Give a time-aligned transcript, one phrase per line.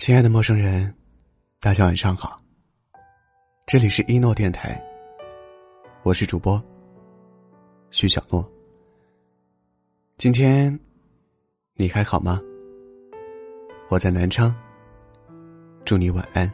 [0.00, 0.94] 亲爱的陌生人，
[1.60, 2.40] 大家晚上好。
[3.66, 4.82] 这里是一诺电台，
[6.04, 6.58] 我是主播
[7.90, 8.50] 徐小诺。
[10.16, 10.80] 今天
[11.74, 12.40] 你还好吗？
[13.90, 14.56] 我在南昌，
[15.84, 16.50] 祝你晚安。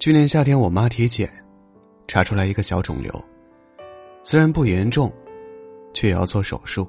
[0.00, 1.32] 去年夏天，我妈体检，
[2.08, 3.12] 查出来一个小肿瘤，
[4.24, 5.08] 虽然不严重，
[5.92, 6.84] 却也要做手术。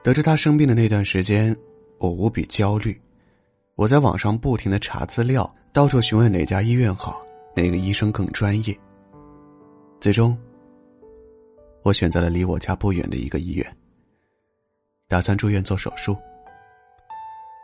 [0.00, 1.52] 得知她生病的那段时间。
[1.98, 2.98] 我无比焦虑，
[3.74, 7.20] 我在网上不停的查资料，到处询问哪家医院好，
[7.56, 8.78] 哪个医生更专业。
[10.00, 10.38] 最终，
[11.82, 13.76] 我选择了离我家不远的一个医院，
[15.08, 16.16] 打算住院做手术。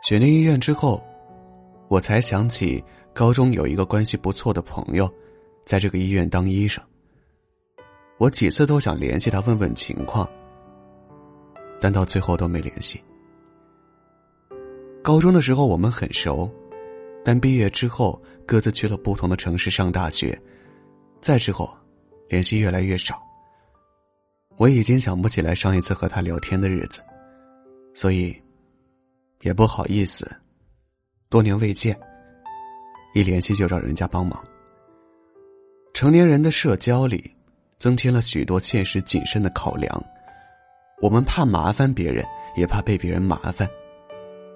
[0.03, 1.01] 选定医院之后，
[1.87, 2.83] 我才想起
[3.13, 5.09] 高中有一个关系不错的朋友，
[5.65, 6.83] 在这个医院当医生。
[8.17, 10.29] 我几次都想联系他问问情况，
[11.79, 13.01] 但到最后都没联系。
[15.05, 16.51] 高中的时候我们很熟，
[17.23, 20.35] 但毕业之后各自去了不同的城市上大学，
[21.21, 21.71] 再之后，
[22.27, 23.21] 联系越来越少。
[24.57, 27.01] 我已经想不起来上一次和他聊天的日子，
[27.93, 28.35] 所以，
[29.41, 30.27] 也不好意思，
[31.29, 31.95] 多年未见，
[33.13, 34.43] 一联系就找人家帮忙。
[35.93, 37.31] 成年人的社交里，
[37.77, 40.03] 增添了许多现实谨慎的考量，
[40.99, 42.25] 我们怕麻烦别人，
[42.57, 43.69] 也怕被别人麻烦。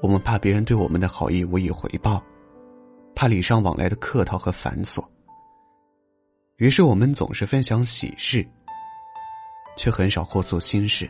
[0.01, 2.23] 我们怕别人对我们的好意无以回报，
[3.13, 5.03] 怕礼尚往来的客套和繁琐。
[6.55, 8.45] 于是我们总是分享喜事，
[9.75, 11.09] 却很少互诉心事。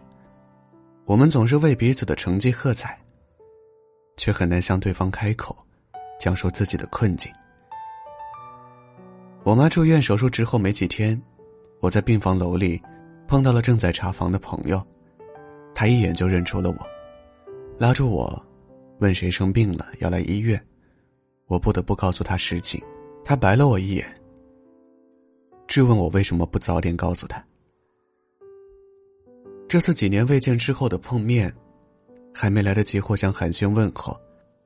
[1.05, 2.99] 我们总是为彼此的成绩喝彩，
[4.17, 5.55] 却很难向对方开口，
[6.19, 7.31] 讲述自己的困境。
[9.43, 11.19] 我妈住院手术之后没几天，
[11.79, 12.81] 我在病房楼里
[13.27, 14.85] 碰到了正在查房的朋友，
[15.73, 16.77] 他一眼就认出了我，
[17.77, 18.48] 拉住我。
[18.99, 20.61] 问谁生病了要来医院，
[21.47, 22.81] 我不得不告诉他实情。
[23.23, 24.05] 他白了我一眼，
[25.67, 27.43] 质问我为什么不早点告诉他。
[29.67, 31.53] 这次几年未见之后的碰面，
[32.33, 34.19] 还没来得及互相寒暄问候，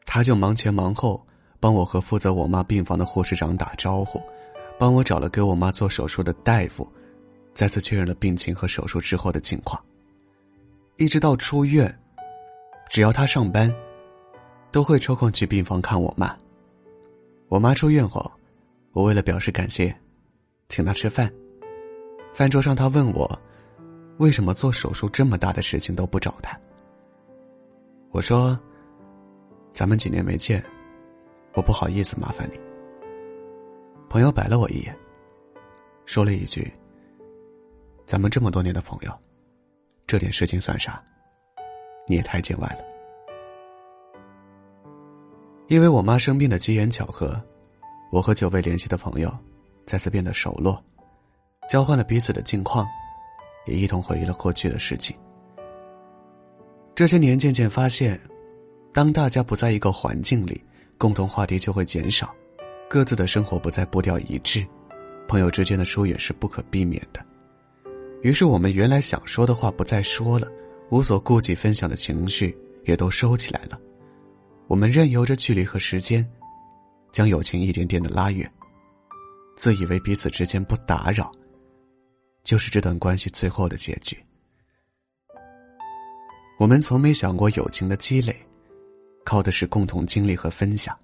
[0.06, 1.22] 他就忙前忙后
[1.60, 4.22] 帮我和负责我妈病房的护士长打招呼，
[4.80, 6.88] 帮我找了给我妈做手术的大夫，
[7.54, 9.84] 再次确认了病情和手术之后的情况。
[10.98, 11.94] 一直到出院，
[12.90, 13.72] 只要他上班。
[14.74, 16.36] 都会抽空去病房看我妈。
[17.48, 18.30] 我妈出院后，
[18.92, 19.96] 我为了表示感谢，
[20.68, 21.32] 请她吃饭。
[22.34, 23.40] 饭桌上，她问我，
[24.18, 26.60] 为什么做手术这么大的事情都不找她？
[28.10, 28.60] 我说，
[29.72, 30.64] 咱们几年没见，
[31.54, 32.60] 我不好意思麻烦你。
[34.10, 34.98] 朋友白了我一眼，
[36.08, 36.74] 说了一句
[38.08, 39.12] ：“咱们这么多年的朋友，
[40.08, 41.00] 这点事情算啥？
[42.08, 42.84] 你也太见外了。”
[45.68, 47.42] 因为我妈生病的机缘巧合，
[48.12, 49.36] 我和久未联系的朋友
[49.86, 50.82] 再次变得熟络，
[51.70, 52.86] 交换了彼此的近况，
[53.66, 55.16] 也一同回忆了过去的事情。
[56.94, 58.20] 这些年渐渐发现，
[58.94, 60.62] 当大家不在一个环境里，
[60.98, 62.36] 共同话题就会减少，
[62.90, 64.64] 各自的生活不再步调一致，
[65.28, 67.26] 朋友之间的疏远是不可避免的。
[68.22, 70.48] 于是，我们原来想说的话不再说了，
[70.92, 73.80] 无所顾忌分享的情绪也都收起来了。
[74.68, 76.28] 我们任由着距离和时间，
[77.12, 78.50] 将友情一点点的拉远，
[79.56, 81.32] 自以为彼此之间不打扰，
[82.44, 84.18] 就是这段关系最后的结局。
[86.58, 88.36] 我们从没想过友情的积累，
[89.26, 90.98] 靠的是共同经历和分享，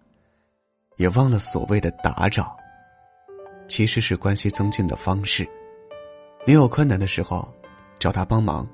[0.98, 2.56] 也忘了所谓的打扰，
[3.68, 5.48] 其实是关系增进的方式。
[6.48, 7.48] 你有困难的时候，
[8.00, 8.66] 找他帮忙；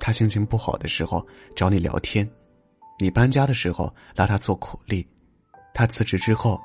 [0.00, 2.28] 他心情不好的时候，找你聊天。
[2.98, 5.06] 你搬家的时候拉他做苦力，
[5.74, 6.60] 他辞职之后，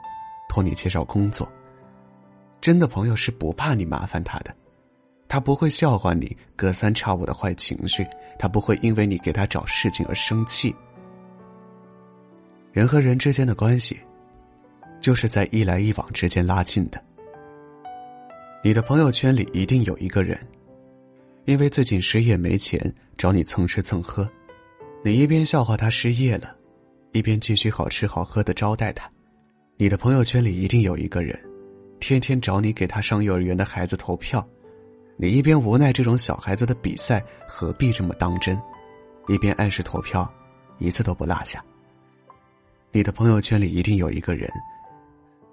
[0.48, 1.50] 托你介绍工作。
[2.62, 4.56] 真的朋友是不怕你麻烦他的，
[5.28, 8.08] 他不会笑话你隔三差五的坏情绪，
[8.40, 10.74] 他不会因为你给他找事情而生气。
[12.72, 14.00] 人和人之间的关系，
[15.02, 17.04] 就是在一来一往之间拉近的。
[18.64, 20.40] 你的朋友圈里一定有一个人，
[21.46, 22.80] 因为最近失业没钱
[23.18, 24.26] 找你蹭吃蹭喝。
[25.04, 26.56] 你一边笑话他失业了，
[27.12, 29.10] 一边继续好吃好喝的招待他。
[29.76, 31.40] 你的朋友圈里一定有一个人，
[32.00, 34.48] 天天找你给他上幼儿园的孩子投票。
[35.18, 38.56] 你一边无奈这种小孩子的比赛何必这么当真，
[39.28, 40.32] 一边按时投票，
[40.78, 41.64] 一次都不落下。
[42.92, 44.48] 你的朋友圈里一定有一个人，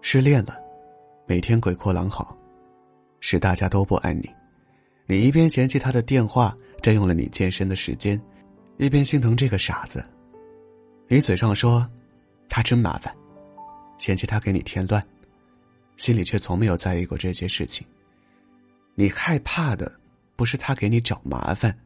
[0.03, 0.57] 失恋了，
[1.27, 2.37] 每天鬼哭狼嚎，
[3.21, 4.29] 使大家都不爱你。
[5.07, 8.21] 你一边嫌弃他的电话占用了你健身的时间。
[8.79, 10.05] 一边心疼这个傻子，
[11.09, 11.85] 你嘴上说
[12.49, 13.13] 他真麻烦，
[13.99, 15.03] 嫌弃他给你添乱，
[15.97, 17.85] 心里却从没有在意过这些事情。
[18.95, 19.93] 你害怕的
[20.37, 21.77] 不是他给你找麻烦，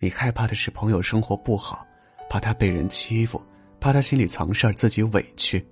[0.00, 1.86] 你害怕的是朋友生活不好，
[2.28, 3.40] 怕他被人欺负，
[3.78, 5.64] 怕他心里藏事儿，自己委屈。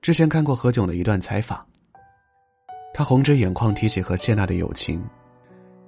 [0.00, 1.66] 之前看过何炅的一段采访，
[2.94, 5.04] 他红着眼眶提起和谢娜的友情，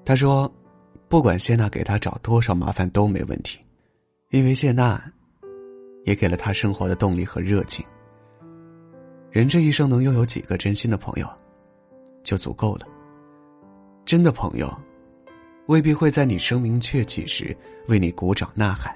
[0.04, 0.52] 他说
[1.08, 3.58] ：“不管谢娜给他找多少麻烦都没问题，
[4.30, 5.02] 因为谢娜
[6.04, 7.84] 也给了他生活的动力和热情。
[9.30, 11.26] 人这一生能拥有几个真心的朋友，
[12.22, 12.86] 就足够了。
[14.04, 14.70] 真的朋友，
[15.66, 17.56] 未必会在你声名鹊起时
[17.88, 18.94] 为你鼓掌呐喊，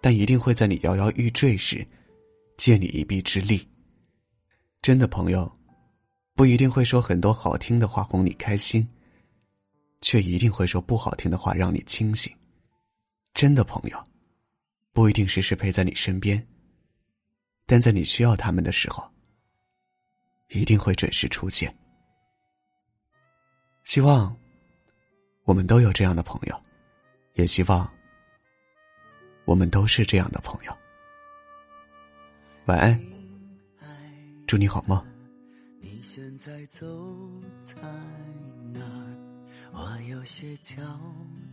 [0.00, 1.84] 但一定会在你摇摇欲坠时，
[2.56, 3.66] 借你一臂之力。”
[4.82, 5.50] 真的朋友，
[6.36, 8.86] 不一定会说很多好听的话哄你开心，
[10.04, 12.30] 却一定会说不好听的话让你清醒。
[13.32, 14.04] 真的朋友，
[14.92, 16.46] 不一定时时陪在你身边，
[17.64, 19.02] 但在你需要他们的时候，
[20.50, 21.74] 一定会准时出现。
[23.84, 24.36] 希望
[25.44, 26.62] 我们都有这样的朋友，
[27.32, 27.90] 也希望
[29.46, 30.76] 我们都是这样的朋友。
[32.66, 33.00] 晚安。
[34.46, 35.02] 祝你好梦。
[35.80, 36.86] 你现在走
[37.64, 37.74] 在？
[39.76, 40.80] 我有些悄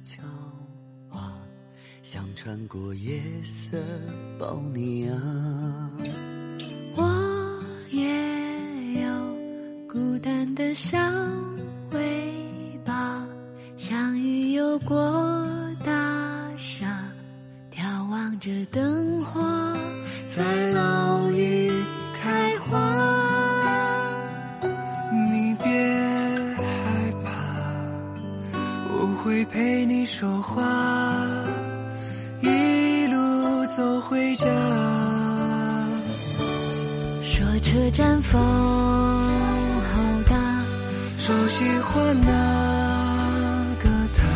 [0.03, 0.21] 悄
[1.09, 1.33] 话，
[2.03, 3.77] 想穿过夜色
[4.39, 5.91] 抱你啊。
[6.95, 9.09] 我也有
[9.89, 11.00] 孤单的小
[11.94, 12.31] 尾
[12.85, 13.25] 巴，
[13.75, 14.95] 像鱼游过
[15.83, 17.03] 大厦，
[17.74, 19.41] 眺望着灯火
[20.27, 21.20] 在楼
[30.11, 30.61] 说话，
[32.41, 34.45] 一路走回家。
[37.23, 40.35] 说车站风好大，
[41.17, 42.27] 说喜欢那
[43.81, 44.27] 个他，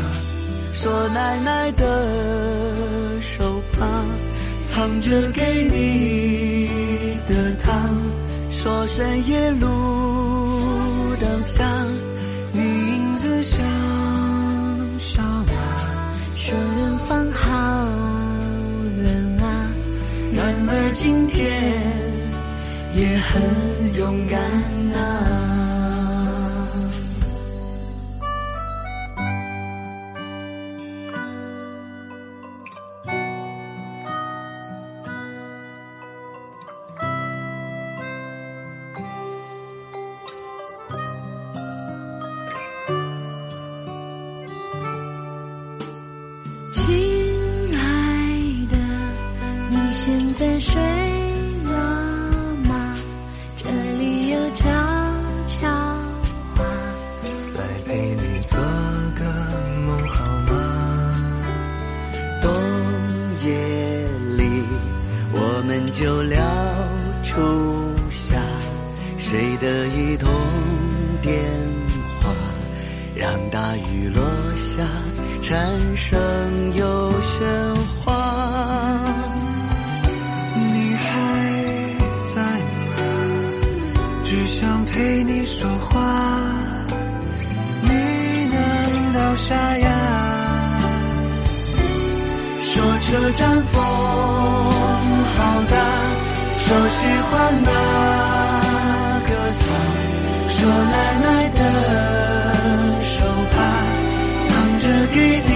[0.74, 3.86] 说奶奶的手帕，
[4.72, 6.70] 藏着给你
[7.28, 7.74] 的糖，
[8.50, 9.68] 说深夜路
[11.20, 11.85] 灯下，
[23.32, 24.40] 很勇敢
[24.94, 25.56] 啊。
[50.06, 50.95] 现在睡
[67.36, 67.42] 初
[68.12, 68.38] 夏，
[69.18, 70.32] 谁的一通
[71.22, 71.36] 电
[72.22, 72.30] 话，
[73.14, 74.24] 让大雨落
[74.56, 74.82] 下，
[75.42, 76.18] 蝉声
[76.76, 78.14] 又喧哗。
[84.48, 86.00] 想陪你说话，
[87.82, 87.90] 你
[88.48, 89.90] 难道沙哑？
[92.62, 93.84] 说车站风
[95.36, 95.76] 好大，
[96.68, 97.70] 说喜欢那
[99.28, 99.30] 个
[99.62, 99.64] 他，
[100.50, 101.60] 说奶奶的
[103.04, 103.14] 手
[103.52, 103.56] 帕，
[104.46, 105.50] 藏着给你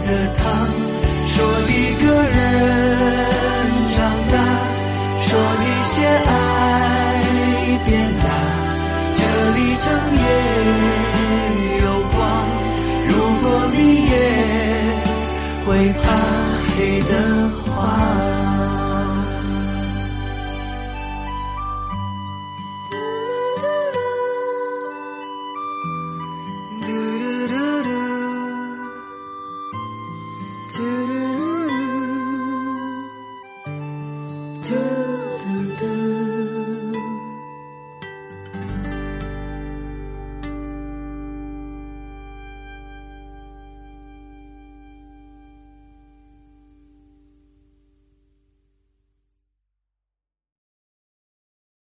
[0.00, 0.42] 的糖，
[1.26, 1.36] 说
[1.68, 1.70] 一
[2.02, 2.34] 个人
[3.94, 3.98] 长
[4.32, 4.34] 大，
[5.20, 5.28] 说
[5.60, 6.32] 一些爱。
[7.84, 7.88] 变
[8.18, 8.24] 大，
[9.14, 9.20] 这
[9.56, 9.86] 里整
[10.16, 10.24] 夜
[11.82, 12.18] 有光。
[13.08, 13.10] 如
[13.42, 14.12] 果你也
[15.66, 16.02] 会怕
[16.74, 17.12] 黑的
[17.66, 17.78] 话。
[34.70, 35.99] do, do, do.